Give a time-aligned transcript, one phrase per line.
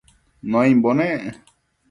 [0.49, 1.23] Nuaimbo nec